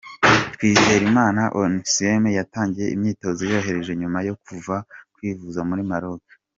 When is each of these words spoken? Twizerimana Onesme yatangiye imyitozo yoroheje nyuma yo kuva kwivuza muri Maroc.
Twizerimana 0.53 1.41
Onesme 1.59 2.29
yatangiye 2.39 2.87
imyitozo 2.95 3.41
yoroheje 3.51 3.91
nyuma 4.01 4.19
yo 4.27 4.35
kuva 4.45 4.75
kwivuza 5.15 5.59
muri 5.69 5.83
Maroc. 5.91 6.23